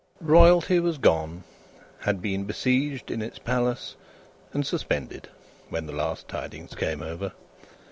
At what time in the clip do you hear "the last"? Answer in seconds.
5.85-6.27